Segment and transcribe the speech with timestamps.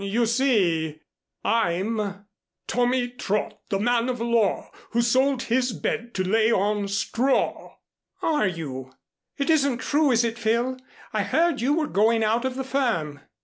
[0.03, 0.99] You see
[1.45, 2.25] I'm
[2.65, 7.75] "'Tommy Trot, the man of law, Who sold his bed to lay on straw.'"
[8.23, 8.93] "Are you?
[9.37, 10.79] It isn't true, is it, Phil?
[11.13, 13.19] I heard you were going out of the firm."